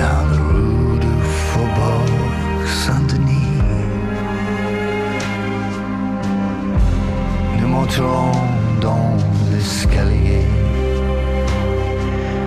[0.00, 1.04] down the road
[1.48, 3.60] Faubourg Saint Denis.
[7.58, 8.32] Nous monterons
[8.80, 9.10] dans
[9.50, 10.46] l'escalier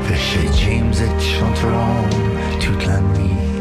[0.07, 2.03] vers chez James et chanterons
[2.59, 3.52] toute la nuit.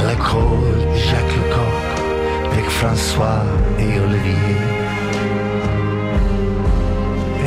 [0.00, 3.42] à la croix de Jacques Lecoq avec François
[3.78, 4.62] et Olivier.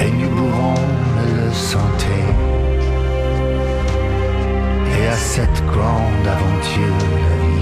[0.01, 0.83] Et nous bourrons
[1.39, 2.15] le santé.
[4.97, 7.52] Et à cette grande aventure,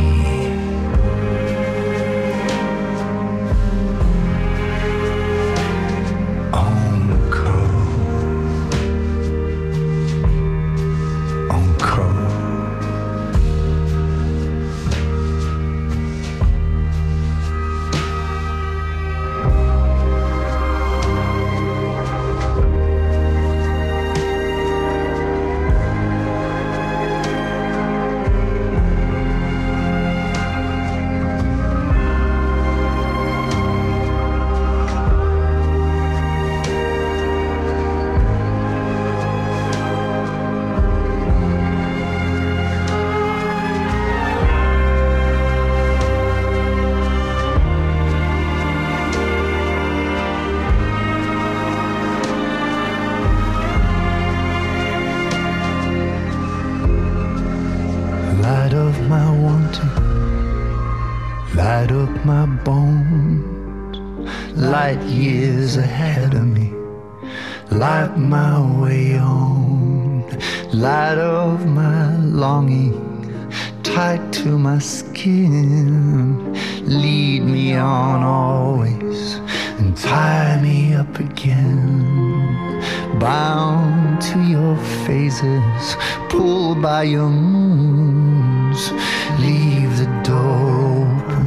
[87.12, 88.92] your moons.
[89.40, 91.46] Leave the door open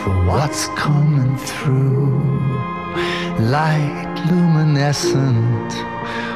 [0.00, 2.14] for what's coming through.
[3.50, 5.72] Light luminescent,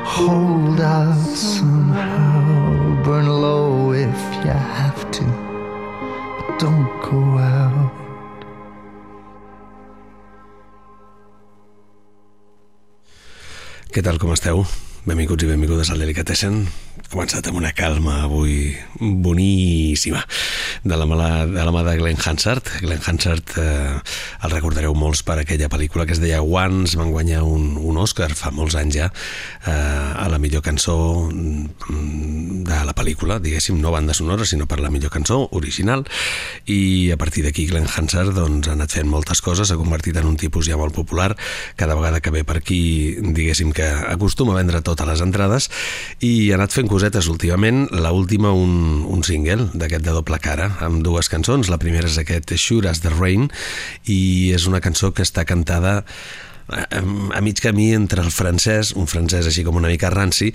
[0.04, 3.02] hold out somehow.
[3.04, 5.24] Burn low if you have to,
[6.36, 7.96] but don't go out.
[13.90, 14.62] Què tal, com esteu?
[15.00, 16.66] Benvinguts i benvingudes al Delicatessen.
[17.10, 20.20] Començat amb una calma avui boníssima.
[20.84, 22.68] De la, mala, de la mà de Glenn Hansard.
[22.84, 23.96] Glenn Hansard eh,
[24.44, 28.28] el recordareu molts per aquella pel·lícula que es deia Once, van guanyar un, un Oscar
[28.36, 30.98] fa molts anys ja eh, a la millor cançó
[31.32, 36.04] mm, de la pel·lícula, diguéssim, no banda sonora, sinó per la millor cançó original.
[36.68, 40.28] I a partir d'aquí Glenn Hansard doncs, ha anat fent moltes coses, s'ha convertit en
[40.28, 41.32] un tipus ja molt popular,
[41.80, 45.70] cada vegada que ve per aquí diguéssim que acostuma a vendre totes les entrades
[46.26, 50.72] i ha anat fent cosetes últimament, la última un, un single d'aquest de doble cara
[50.84, 53.48] amb dues cançons, la primera és aquest Sure as the Rain
[54.10, 56.00] i és una cançó que està cantada
[56.70, 60.50] a mig camí entre el francès, un francès així com una mica ranci,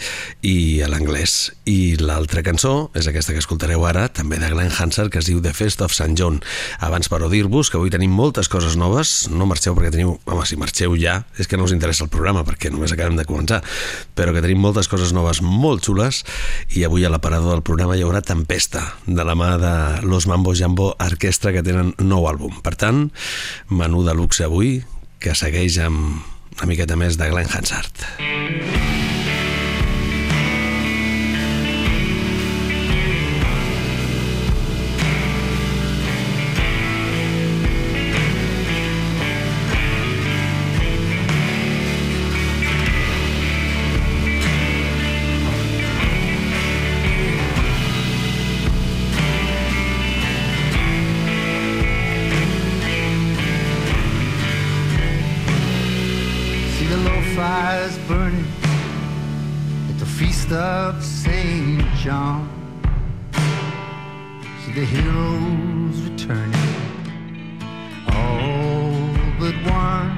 [0.46, 1.52] i l'anglès.
[1.68, 5.42] I l'altra cançó és aquesta que escoltareu ara, també de Glenn Hansard, que es diu
[5.44, 6.16] The Fest of St.
[6.18, 6.42] John.
[6.80, 9.28] Abans, però, dir-vos que avui tenim moltes coses noves.
[9.32, 10.16] No marxeu perquè teniu...
[10.26, 13.28] Home, si marxeu ja, és que no us interessa el programa, perquè només acabem de
[13.28, 13.62] començar.
[14.16, 16.24] Però que tenim moltes coses noves molt xules
[16.76, 19.76] i avui a l'aparador del programa hi haurà Tempesta, de la mà de
[20.08, 22.62] Los Mambo Jambo Orquestra, que tenen nou àlbum.
[22.66, 23.08] Per tant,
[23.70, 24.80] menú de luxe avui,
[25.20, 28.06] que segueix amb una miqueta més de Glenn Hansard.
[28.20, 28.95] See
[60.52, 61.82] of St.
[61.96, 62.50] John.
[64.64, 66.54] See the heroes returning,
[68.08, 69.10] all
[69.40, 70.12] but one.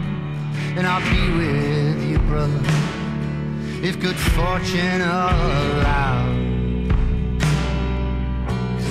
[0.75, 2.59] And I'll be with you, brother,
[3.81, 6.47] if good fortune allows.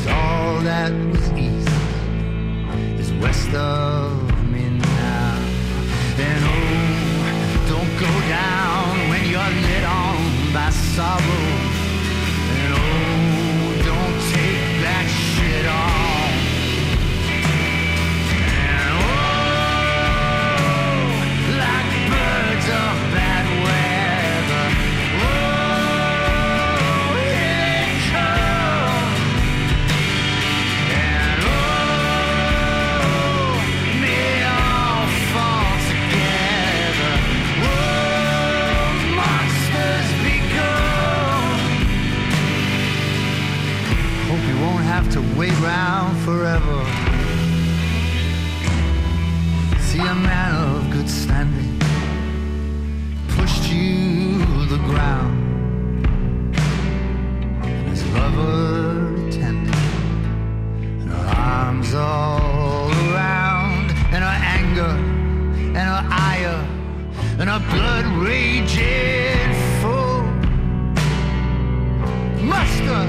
[0.09, 1.69] all that was east
[2.99, 5.39] is west of me now.
[6.19, 8.96] And oh, don't go down
[10.73, 11.66] sorrow.
[45.57, 46.85] Have to wait round forever.
[49.81, 51.79] See a man of good standing
[53.29, 56.07] pushed you to the ground.
[57.65, 64.97] And his lover attended and her arms all around, and her anger,
[65.77, 66.65] and her ire,
[67.39, 70.23] and her blood raging full.
[72.43, 73.07] Muster,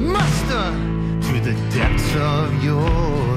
[0.00, 0.87] muster
[1.70, 3.27] depths of your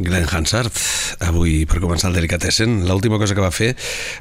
[0.00, 0.72] Glenn Hansard,
[1.26, 3.74] avui per començar el Delicatessen, l'última cosa que va fer,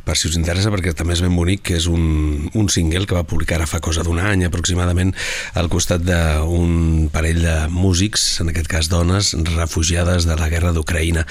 [0.04, 3.16] per si us interessa, perquè també és ben bonic, que és un, un single que
[3.16, 5.16] va publicar ara fa cosa d'un any aproximadament
[5.60, 11.26] al costat d'un parell de músics, en aquest cas dones, refugiades de la guerra d'Ucraïna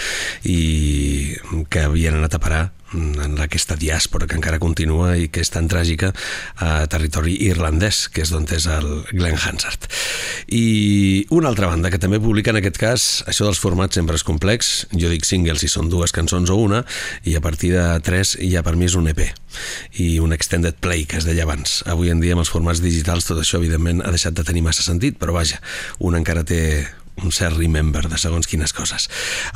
[0.48, 1.36] i
[1.68, 2.64] que havien anat a parar
[2.94, 6.12] en aquesta diàspora que encara continua i que és tan tràgica
[6.56, 9.88] a territori irlandès, que és d'on és el Glenn Hansard.
[10.48, 14.24] I una altra banda que també publica en aquest cas, això dels formats sempre és
[14.24, 16.84] complex, jo dic singles si són dues cançons o una,
[17.24, 19.24] i a partir de tres ja per mi és un EP
[20.00, 21.82] i un extended play que es deia abans.
[21.86, 24.86] Avui en dia amb els formats digitals tot això evidentment ha deixat de tenir massa
[24.86, 25.60] sentit, però vaja,
[26.00, 26.62] un encara té
[27.22, 29.08] un cert remember de segons quines coses.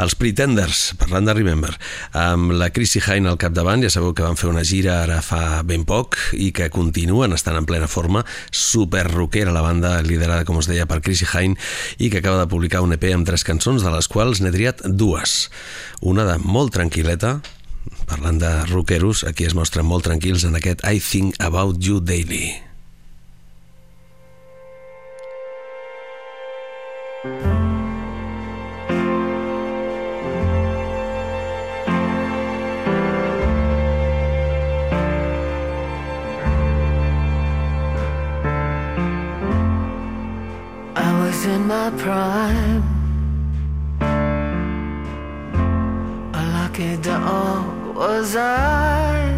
[0.03, 1.73] Els Pretenders, parlant de remember,
[2.17, 5.63] amb la Chrissy Hine al capdavant, ja sabeu que van fer una gira ara fa
[5.67, 10.61] ben poc i que continuen estant en plena forma, super rockera la banda liderada, com
[10.61, 11.59] us deia, per Chrissy Hine
[11.99, 14.85] i que acaba de publicar un EP amb tres cançons, de les quals n'he triat
[14.87, 15.47] dues.
[16.03, 17.39] Una de molt tranquil·leta,
[18.11, 22.72] parlant de rockeros, aquí es mostren molt tranquils en aquest I Think About You Daily.
[27.25, 27.31] In
[41.67, 42.83] my prime.
[46.35, 49.33] A lucky dog was I.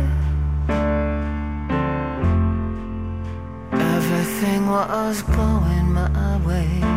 [3.73, 6.94] Everything was going my way.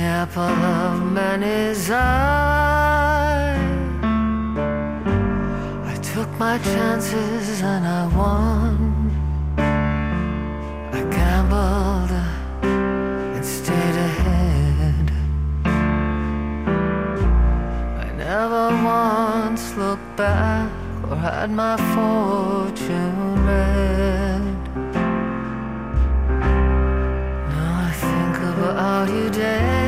[0.00, 3.56] Apple of many's eye.
[5.84, 8.76] I took my chances and I won.
[10.98, 12.12] I gambled
[12.62, 15.10] and stayed ahead.
[18.04, 20.70] I never once looked back
[21.08, 24.42] or had my fortune read.
[27.52, 29.87] Now I think about you daily,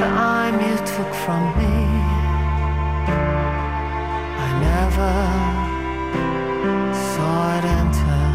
[0.00, 1.76] time you took from me.
[4.46, 5.14] I never
[7.10, 8.26] saw it enter.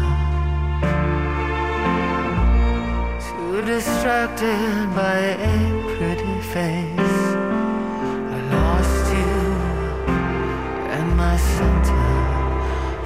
[3.26, 5.18] Too distracted by
[5.54, 5.56] a
[5.94, 7.18] pretty face.
[8.34, 9.36] I lost you
[10.94, 12.06] and my center.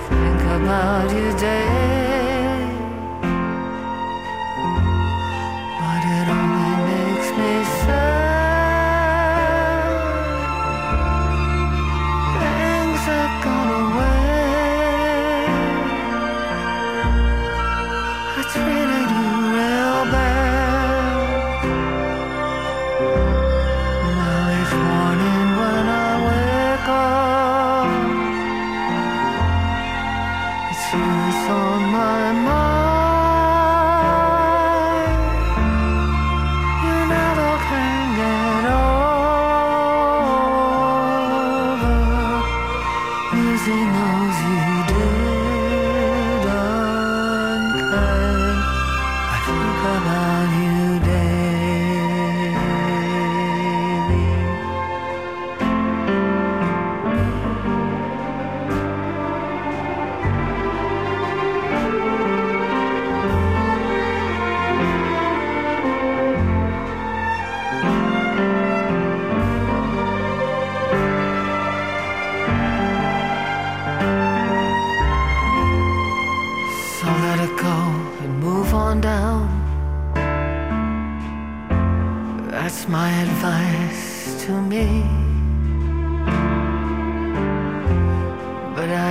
[0.09, 2.00] Think about you day.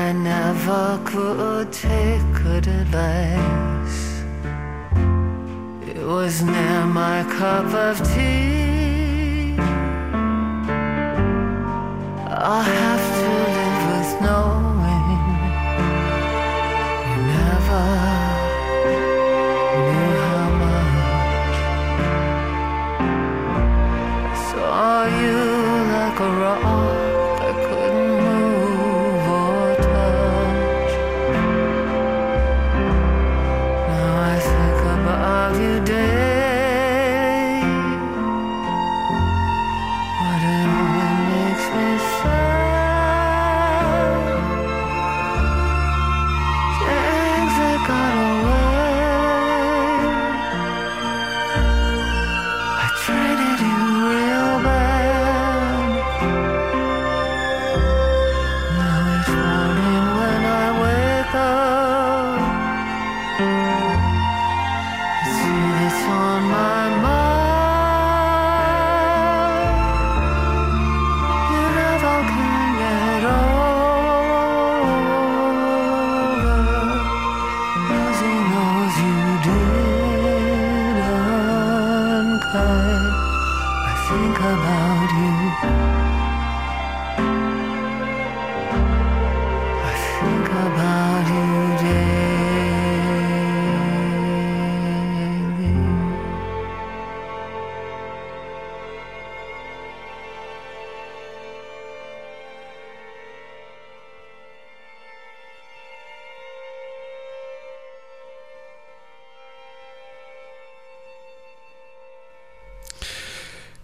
[0.09, 4.23] I never could take good advice.
[5.87, 9.53] It was near my cup of tea.
[12.25, 13.48] I'll have to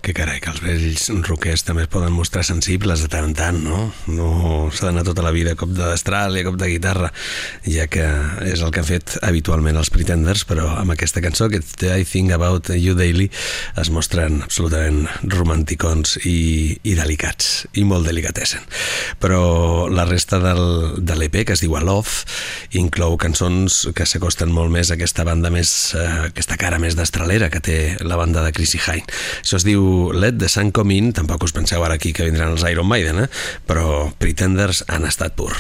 [0.06, 3.56] Que carai, que els vells roquers també es poden mostrar sensibles de tant en tant,
[3.66, 3.88] no?
[4.06, 4.28] No
[4.70, 7.10] s'ha d'anar tota la vida a cop de destral i a cop de guitarra,
[7.66, 8.04] ja que
[8.46, 12.36] és el que han fet habitualment els Pretenders, però amb aquesta cançó, aquest I Think
[12.38, 13.32] About You Daily,
[13.82, 18.62] es mostren absolutament romanticons i, i delicats, i molt delicatessen.
[19.26, 22.30] Però la resta del, de l'EP, que es diu A Love,
[22.78, 27.50] inclou cançons que s'acosten molt més a aquesta banda més, eh, aquesta cara més destralera
[27.50, 29.10] que té la banda de Chrissy Hine.
[29.42, 32.56] Això es diu Let the Sun Come In, tampoc us penseu ara aquí que vindran
[32.56, 33.30] els Iron Maiden, eh?
[33.68, 35.54] però Pretenders han estat pur.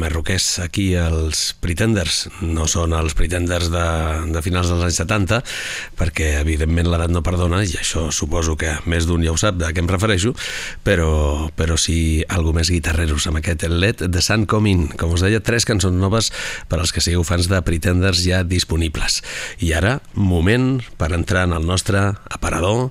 [0.00, 0.46] Més roquers.
[0.64, 3.84] Aquí els Pretenders no són els Pretenders de,
[4.32, 5.40] de finals dels anys 70,
[5.98, 9.70] perquè evidentment l'edat no perdona, i això suposo que més d'un ja ho sap de
[9.72, 10.34] què em refereixo,
[10.86, 14.88] però, però sí algo més guitarreros amb aquest Let de Sun Coming.
[15.00, 16.32] Com us deia, tres cançons noves
[16.70, 19.20] per als que sigueu fans de Pretenders ja disponibles.
[19.60, 22.90] I ara, moment per entrar en el nostre aparador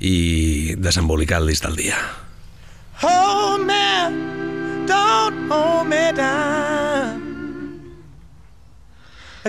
[0.00, 1.98] i desembolicar el disc del dia.
[3.02, 4.51] Hold me,
[4.86, 7.20] don't hold me down.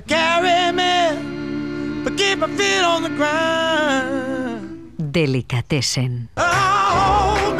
[0.08, 4.93] Carry me, but keep my feet on the ground.
[5.12, 6.30] Delicatessen.
[6.38, 7.54] Oh,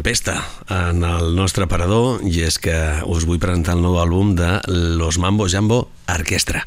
[0.00, 2.72] tempesta en el nostre aparador i és que
[3.04, 4.48] us vull presentar el nou àlbum de
[4.96, 6.62] Los Mambo Jambo Orquestra.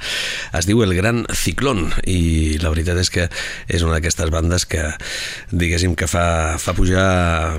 [0.54, 3.26] Es diu El Gran Ciclón i la veritat és que
[3.66, 4.86] és una d'aquestes bandes que,
[5.50, 7.58] diguéssim, que fa, fa pujar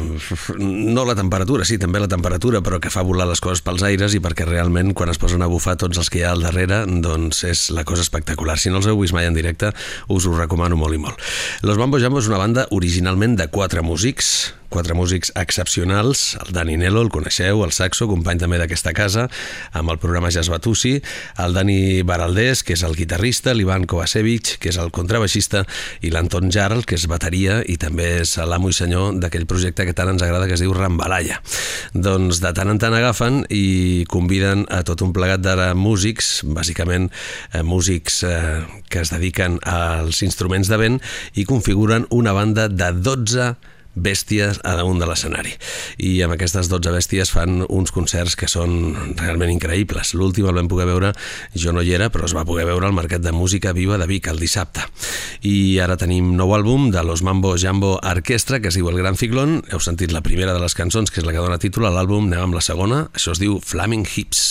[0.62, 4.14] no la temperatura, sí, també la temperatura, però que fa volar les coses pels aires
[4.14, 6.84] i perquè realment quan es posen a bufar tots els que hi ha al darrere,
[6.86, 8.60] doncs és la cosa espectacular.
[8.62, 9.74] Si no els heu vist mai en directe,
[10.06, 11.18] us ho recomano molt i molt.
[11.66, 16.76] Los Mambo Jambo és una banda originalment de quatre músics, quatre músics excepcionals, el Dani
[16.80, 19.28] Nelo, el coneixeu, el saxo, company també d'aquesta casa,
[19.72, 20.96] amb el programa Jazz Batusi,
[21.42, 25.64] el Dani Baraldés, que és el guitarrista, l'Ivan Kovacevic, que és el contrabaixista,
[26.02, 29.94] i l'Anton Jarl, que és bateria i també és l'amo i senyor d'aquell projecte que
[29.96, 31.40] tant ens agrada que es diu Rambalaya.
[31.94, 37.10] Doncs de tant en tant agafen i conviden a tot un plegat de músics, bàsicament
[37.52, 40.98] eh, músics eh, que es dediquen als instruments de vent
[41.34, 43.54] i configuren una banda de 12
[43.94, 45.54] bèsties a damunt de l'escenari.
[45.98, 50.14] I amb aquestes 12 bèsties fan uns concerts que són realment increïbles.
[50.18, 51.12] L'últim el vam poder veure,
[51.54, 54.08] jo no hi era, però es va poder veure al Mercat de Música Viva de
[54.10, 54.86] Vic el dissabte.
[55.42, 59.18] I ara tenim nou àlbum de Los Mambo Jambo Orquestra, que es diu El Gran
[59.20, 59.62] Ciclón.
[59.70, 62.30] Heu sentit la primera de les cançons, que és la que dona títol a l'àlbum,
[62.30, 63.06] anem amb la segona.
[63.14, 64.44] Això es diu Flaming Hips.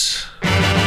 [0.44, 0.83] Doneu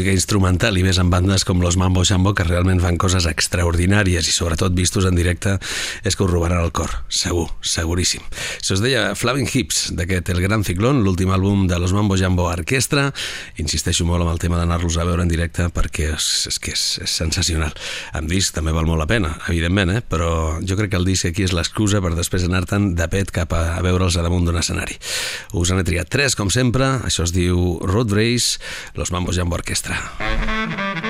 [0.00, 4.24] música instrumental i més en bandes com Los Mambo Jambo que realment fan coses extraordinàries
[4.24, 5.58] i sobretot vistos en directe
[6.08, 8.22] és que us robaran el cor, segur, seguríssim.
[8.64, 12.46] Si us deia Flaming Hips d'aquest El Gran Ciclón, l'últim àlbum de Los Mambo Jambo
[12.48, 13.10] Orquestra,
[13.60, 16.86] insisteixo molt amb el tema d'anar-los a veure en directe perquè és, és que és,
[17.04, 17.76] és sensacional.
[18.16, 20.00] Amb disc també val molt la pena, evidentment, eh?
[20.00, 23.52] però jo crec que el disc aquí és l'excusa per després anar-te'n de pet cap
[23.52, 24.96] a, a veure'ls a damunt d'un escenari.
[25.52, 28.56] Us n'he triat tres, com sempre, això es diu Road Race,
[28.96, 29.89] Los Mambos Jambo Orquestra.
[29.90, 31.09] Orchestra.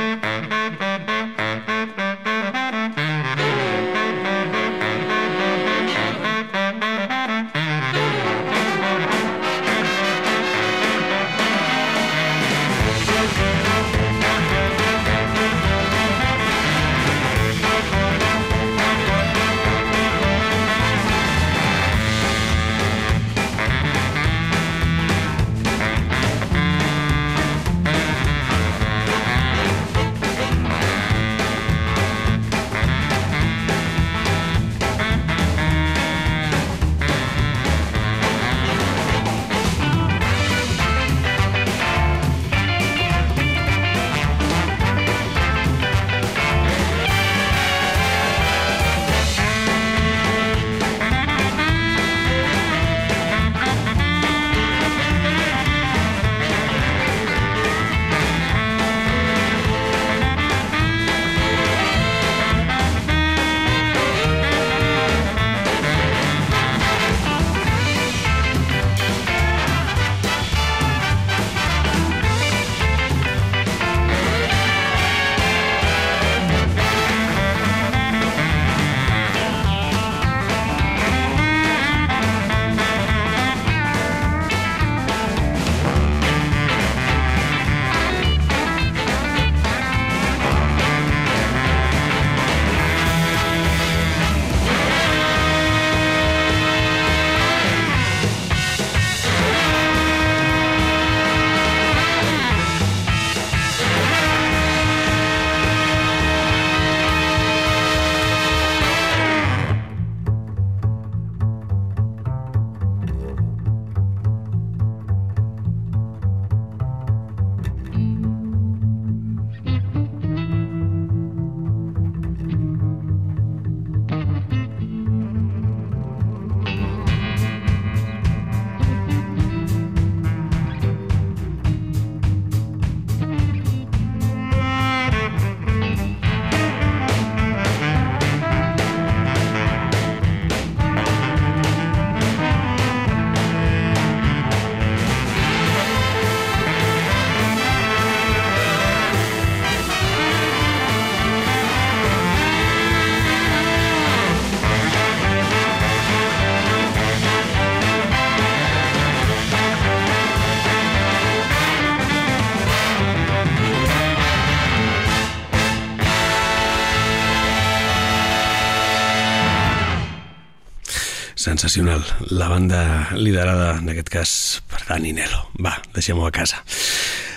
[171.41, 172.05] Sensacional.
[172.29, 174.31] La banda liderada, en aquest cas,
[174.69, 175.47] per Dani Nelo.
[175.57, 176.61] Va, deixem-ho a casa.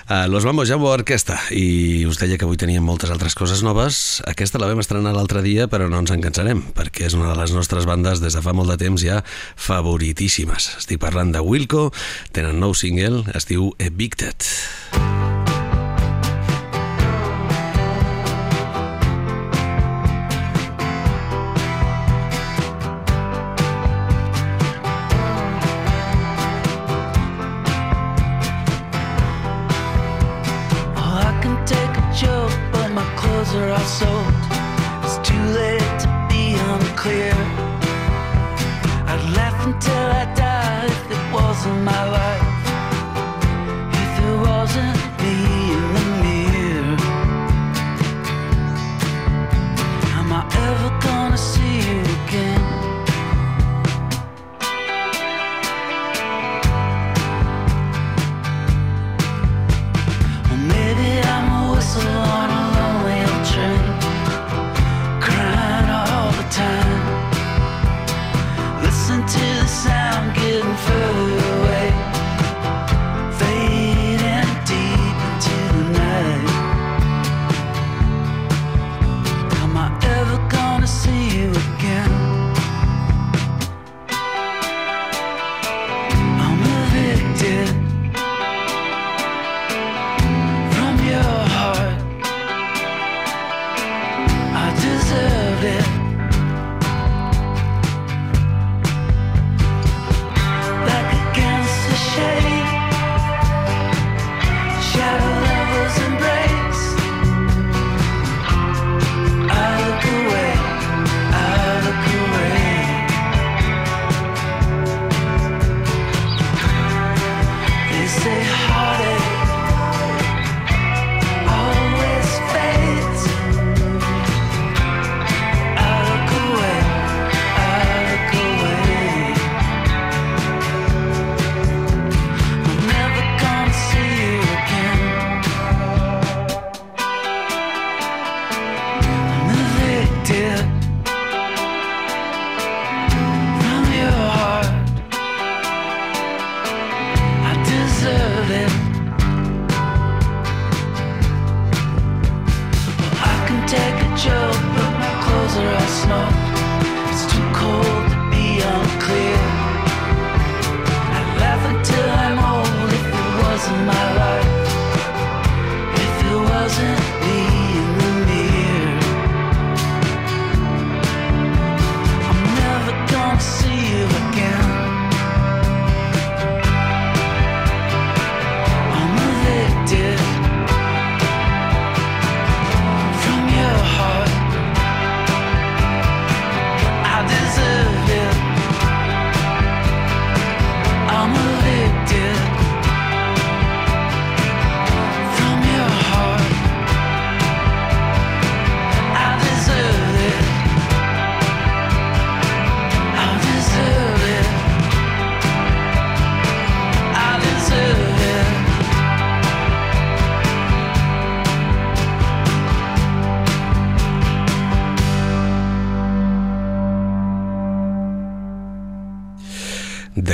[0.09, 4.19] Uh, Los Mambo Jambo Orquesta i us deia que avui teníem moltes altres coses noves
[4.27, 7.39] aquesta la vam estrenar l'altre dia però no ens en cansarem perquè és una de
[7.39, 9.23] les nostres bandes des de fa molt de temps ja
[9.55, 11.87] favoritíssimes estic parlant de Wilco
[12.35, 14.43] tenen nou single, es diu Evicted
[14.99, 15.22] Oh,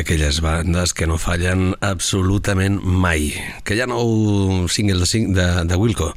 [0.10, 3.28] d'aquelles bandes que no fallen absolutament mai.
[3.62, 6.07] Que hi ha nou single de, de, de Wilco,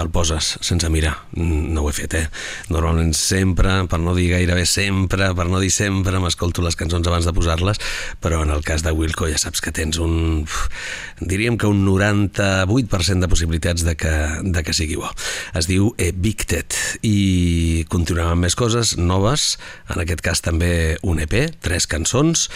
[0.00, 1.12] el poses sense mirar.
[1.36, 2.22] No ho he fet, eh?
[2.72, 7.28] Normalment sempre, per no dir gairebé sempre, per no dir sempre, m'escolto les cançons abans
[7.28, 7.82] de posar-les,
[8.24, 10.46] però en el cas de Wilco ja saps que tens un...
[11.28, 14.12] diríem que un 98% de possibilitats de que,
[14.42, 15.10] de que sigui bo.
[15.58, 19.56] Es diu Evicted i continuem amb més coses noves,
[19.92, 22.48] en aquest cas també un EP, tres cançons,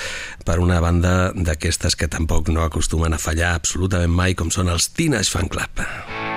[0.46, 4.90] per una banda d'aquestes que tampoc no acostumen a fallar absolutament mai, com són els
[4.92, 5.84] Teenage Fan Club.
[5.84, 6.35] Feelings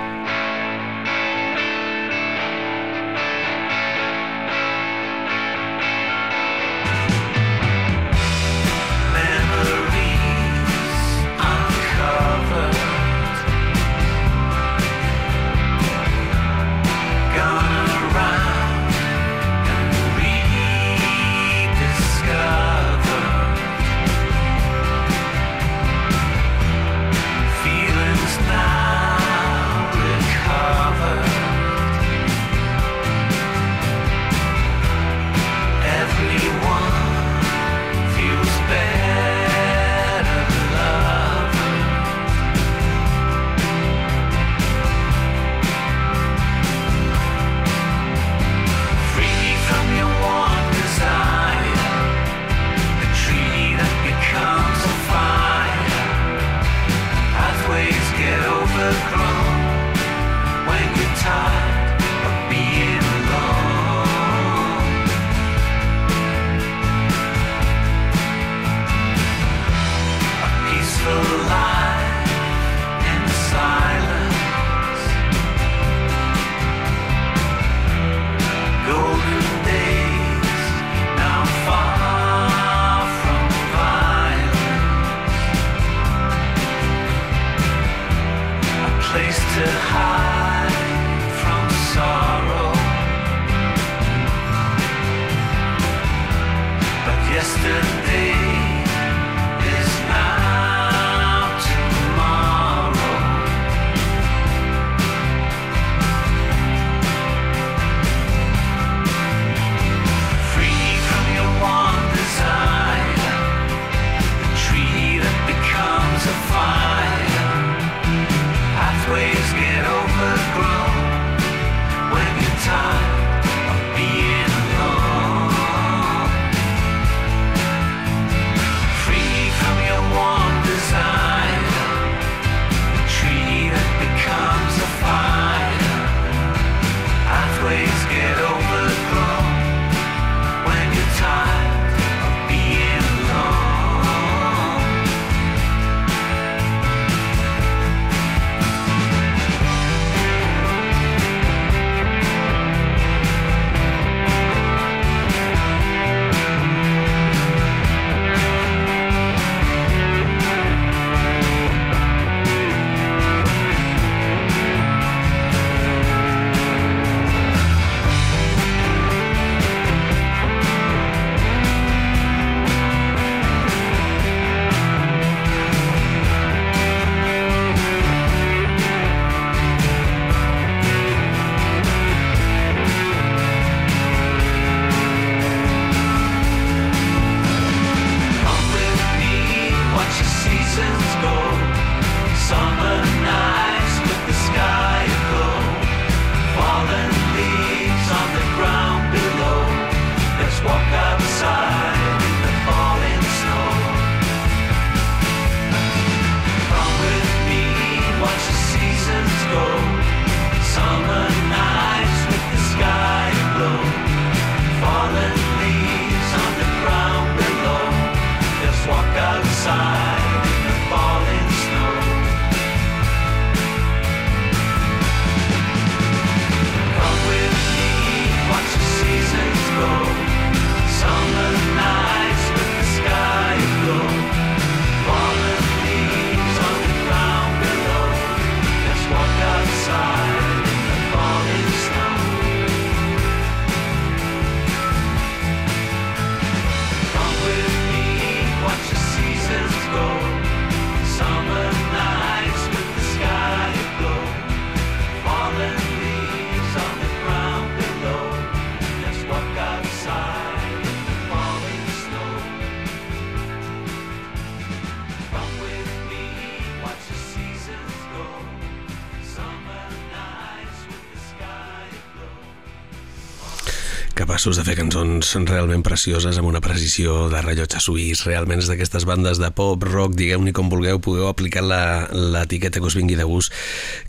[274.40, 278.22] capaços de fer cançons realment precioses amb una precisió de rellotge suís.
[278.24, 282.96] Realment és d'aquestes bandes de pop, rock, digueu-ni com vulgueu, podeu aplicar l'etiqueta que us
[282.96, 283.52] vingui de gust,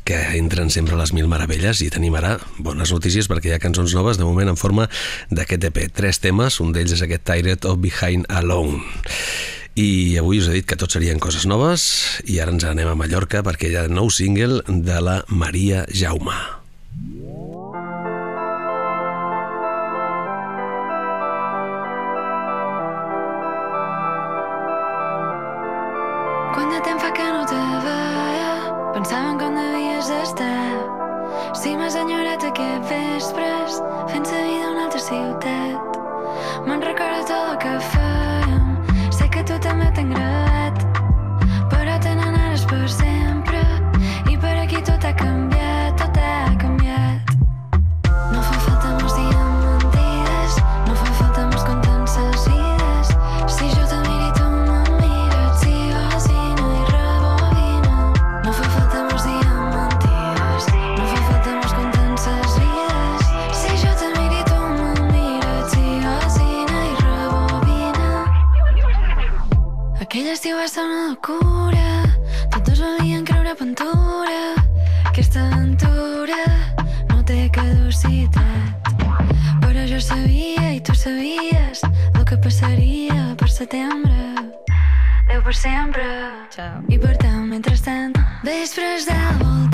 [0.08, 3.60] que entren sempre a les mil meravelles i tenim ara bones notícies perquè hi ha
[3.60, 4.88] cançons noves de moment en forma
[5.36, 5.82] d'aquest EP.
[6.00, 8.80] Tres temes, un d'ells és aquest Tired of Behind Alone.
[9.76, 11.92] I avui us he dit que tot serien coses noves
[12.24, 16.40] i ara ens anem a Mallorca perquè hi ha nou single de la Maria Jaume.
[17.02, 17.41] Quant
[70.62, 71.86] va ser una locura
[72.54, 74.42] Tots volien creure pintura
[75.10, 76.38] Aquesta aventura
[77.10, 78.92] no té caducitat.
[79.64, 81.82] Però jo sabia i tu sabies
[82.14, 84.46] El que passaria per setembre.
[85.32, 86.06] Déu per sempre.
[86.54, 86.86] Ciao.
[86.94, 89.71] I per tant, mentrestant Vespres de voltatge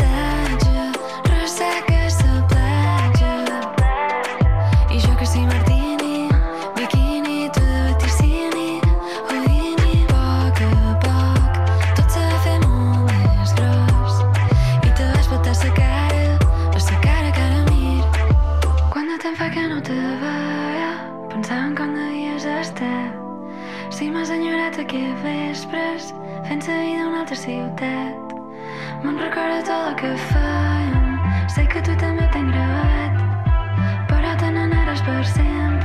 [23.97, 26.11] Si m'has enyorat aquests vespres,
[26.45, 28.35] fent sa vida a una altra ciutat.
[29.01, 31.17] Me'n recordo tot el que fèiem,
[31.55, 33.17] sé que tu també t'ha gravat
[34.11, 35.76] però te n'anaràs per sempre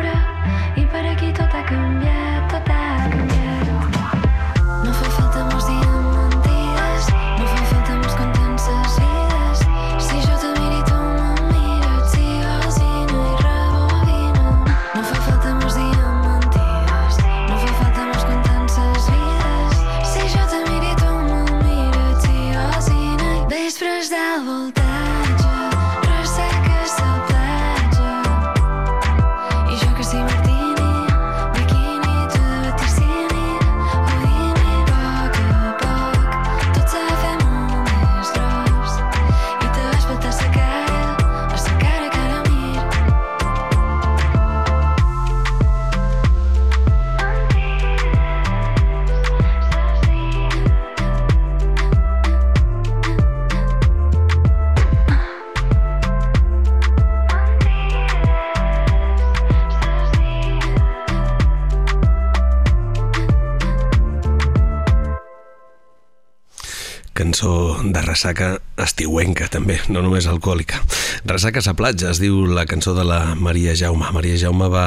[68.13, 70.81] ressaca estiuenca, també, no només alcohòlica.
[71.29, 74.11] Ressaca a la platja, es diu la cançó de la Maria Jaume.
[74.15, 74.87] Maria Jaume va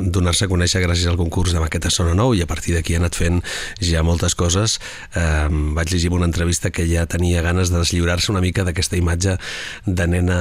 [0.00, 3.02] donar-se a conèixer gràcies al concurs de maqueta Sona Nou i a partir d'aquí ha
[3.02, 3.42] anat fent
[3.82, 4.78] ja moltes coses.
[5.14, 9.36] Eh, vaig llegir una entrevista que ja tenia ganes de deslliurar-se una mica d'aquesta imatge
[9.86, 10.40] de nena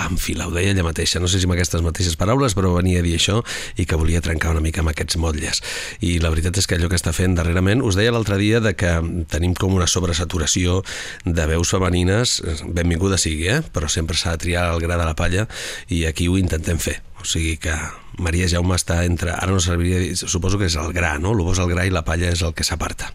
[0.00, 3.04] pàmfila, ho deia ella mateixa, no sé si amb aquestes mateixes paraules, però venia a
[3.04, 3.40] dir això
[3.80, 5.62] i que volia trencar una mica amb aquests motlles.
[6.00, 8.74] I la veritat és que allò que està fent darrerament, us deia l'altre dia de
[8.78, 8.96] que
[9.32, 10.80] tenim com una sobresaturació
[11.24, 13.60] de veus femenines, benvinguda sigui, eh?
[13.74, 15.46] però sempre s'ha de triar el gra de la palla
[15.88, 17.00] i aquí ho intentem fer.
[17.20, 17.74] O sigui que
[18.20, 19.34] Maria Jaume està entre...
[19.36, 20.00] Ara no serviria.
[20.16, 21.34] Suposo que és el gra, no?
[21.36, 23.12] Bo és el gra i la palla és el que s'aparta.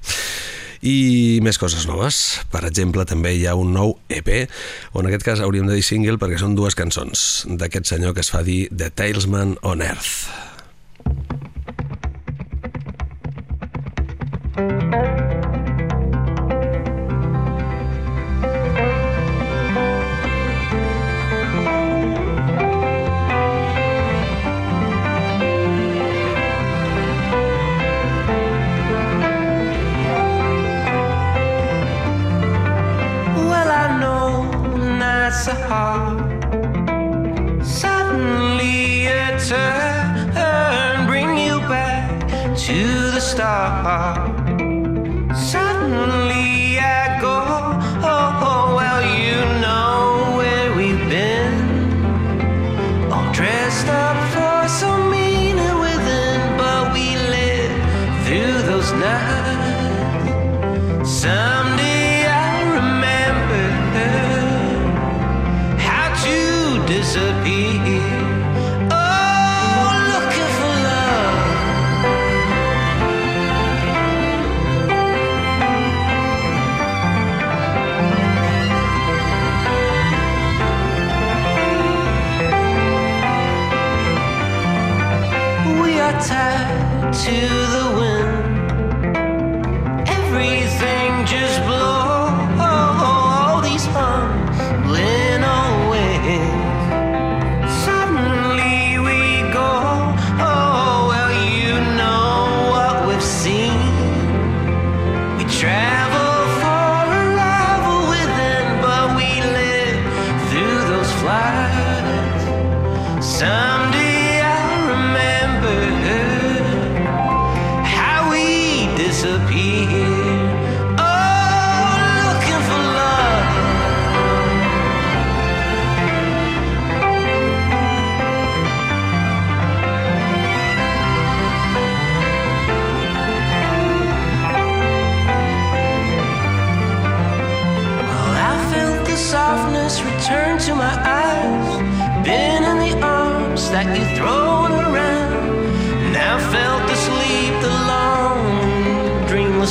[0.86, 2.22] I més coses noves.
[2.54, 4.30] Per exemple, també hi ha un nou EP,
[4.94, 8.22] o en aquest cas hauríem de dir single perquè són dues cançons d'aquest senyor que
[8.22, 10.30] es fa dir The Talesman on Earth.
[14.56, 15.05] Well,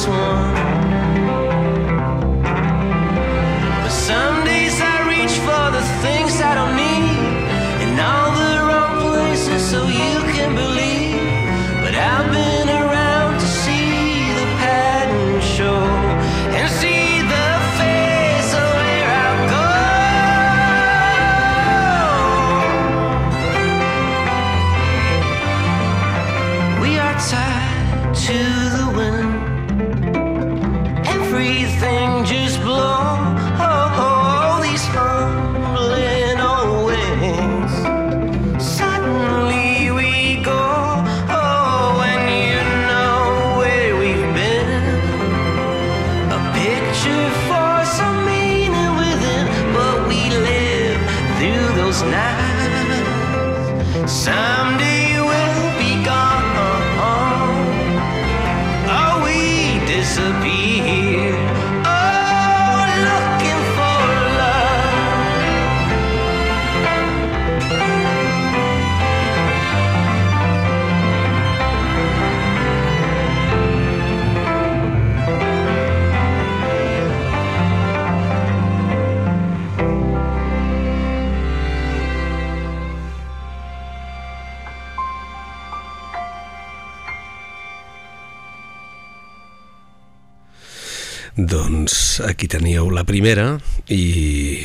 [0.05, 0.44] sword.
[92.23, 93.59] Aquí teníeu la primera
[93.89, 94.61] i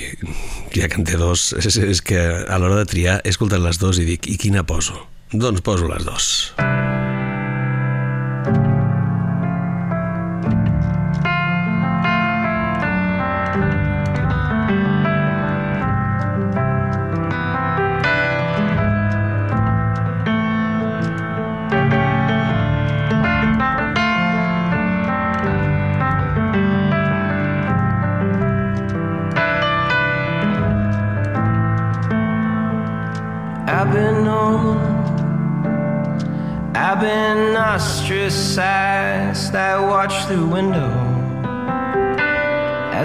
[0.75, 3.81] ja que en té dos, és, és que a l'hora de triar he escoltat les
[3.81, 5.07] dues i dic, i quina poso?
[5.33, 6.29] Doncs poso les dues.
[6.59, 6.98] I've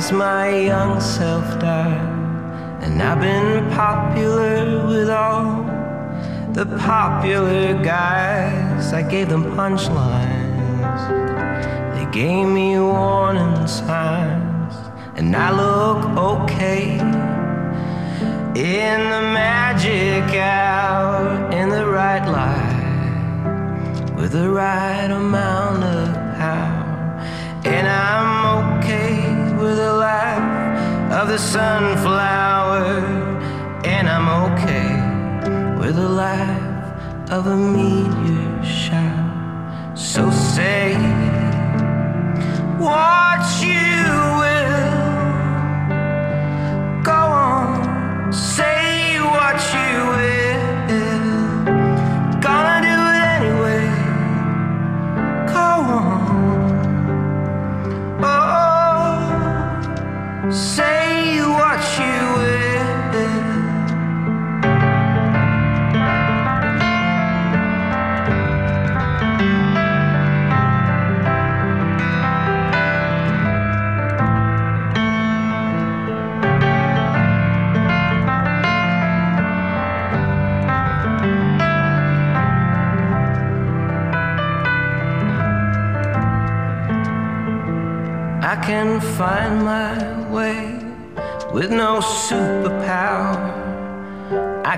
[0.04, 2.82] as my young self died.
[2.82, 5.64] And I've been popular with all
[6.52, 8.92] the popular guys.
[8.92, 11.02] I gave them punchlines.
[11.94, 14.74] They gave me warning signs.
[15.16, 16.00] And I look
[16.32, 16.98] okay
[18.74, 26.84] in the magic hour, in the right light, with the right amount of power.
[27.64, 29.33] And I'm okay
[29.64, 32.84] with the life of the sunflower,
[33.94, 34.90] and I'm okay
[35.80, 39.94] with the life of a meteor shower.
[39.94, 40.92] So say
[42.78, 43.13] what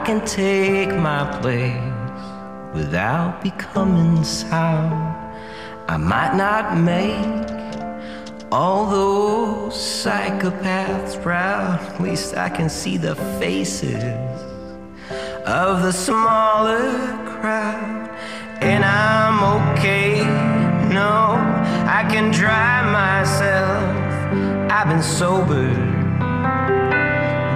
[0.07, 1.83] can take my place
[2.73, 4.95] without becoming sour.
[5.89, 7.51] I might not make
[8.53, 11.81] all those psychopaths proud.
[11.81, 14.05] At least I can see the faces
[15.45, 16.93] of the smaller
[17.27, 18.09] crowd.
[18.61, 20.21] And I'm okay,
[20.95, 21.35] no,
[21.99, 23.91] I can dry myself.
[24.71, 25.97] I've been sober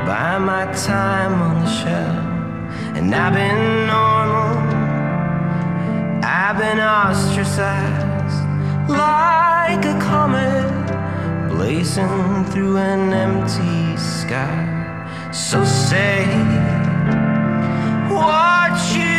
[0.04, 2.29] by my time on the shelf,
[3.00, 4.58] and I've been normal.
[6.22, 8.40] I've been ostracized
[8.88, 10.68] like a comet
[11.48, 14.60] blazing through an empty sky.
[15.32, 16.26] So say
[18.12, 19.09] what you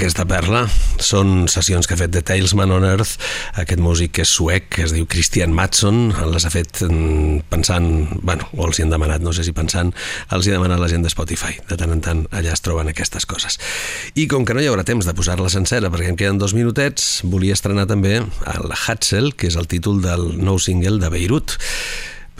[0.00, 0.62] aquesta perla
[0.96, 3.18] són sessions que ha fet The Talesman on Earth,
[3.60, 7.90] aquest músic que és suec, que es diu Christian Matson, les ha fet mm, pensant,
[8.24, 9.92] bueno, o els hi han demanat, no sé si pensant,
[10.32, 11.58] els hi ha demanat la gent de Spotify.
[11.68, 13.60] De tant en tant allà es troben aquestes coses.
[14.16, 17.20] I com que no hi haurà temps de posar-la sencera, perquè em queden dos minutets,
[17.28, 21.58] volia estrenar també el Hatzel, que és el títol del nou single de Beirut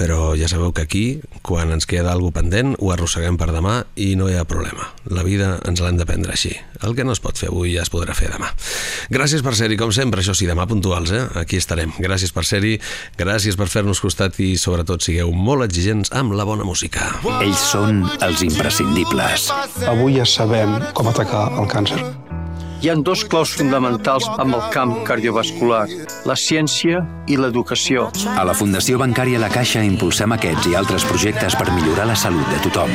[0.01, 4.14] però ja sabeu que aquí, quan ens queda alguna pendent, ho arrosseguem per demà i
[4.16, 4.86] no hi ha problema.
[5.12, 6.55] La vida ens l'hem de prendre així.
[6.80, 8.48] El que no es pot fer avui ja es podrà fer demà.
[9.12, 11.26] Gràcies per ser-hi, com sempre, això sí, demà puntuals, eh?
[11.42, 11.92] Aquí estarem.
[12.01, 12.78] Gràcies per ser-hi,
[13.20, 17.12] gràcies per fer-nos costat i sobretot sigueu molt exigents amb la bona música.
[17.42, 19.51] Ells són els imprescindibles.
[19.84, 22.01] Avui ja sabem com atacar el càncer.
[22.80, 25.82] Hi ha dos claus fonamentals amb el camp cardiovascular,
[26.24, 28.06] la ciència i l'educació.
[28.32, 32.48] A la Fundació Bancària La Caixa impulsem aquests i altres projectes per millorar la salut
[32.48, 32.94] de tothom.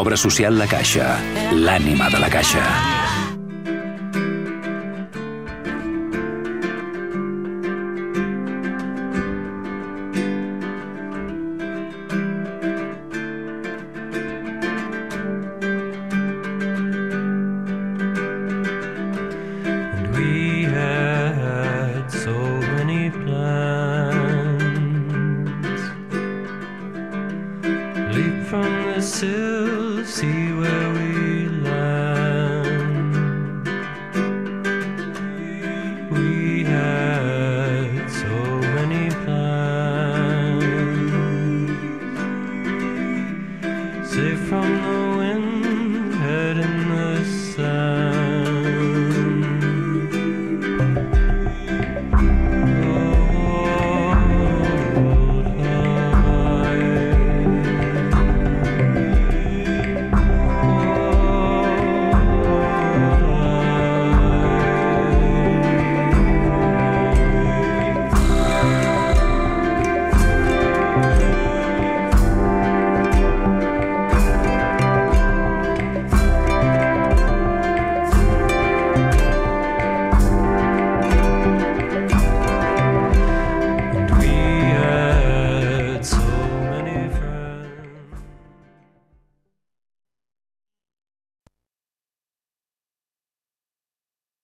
[0.00, 1.12] Obra social La Caixa,
[1.52, 2.64] l'ànima de la Caixa.